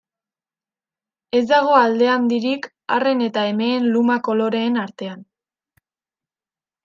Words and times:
Ez 1.39 1.41
dago 1.51 1.75
alde 1.79 2.07
handirik 2.13 2.65
arren 2.97 3.21
eta 3.27 3.43
emeen 3.51 3.85
luma-koloreen 3.97 4.79
artean. 4.87 5.21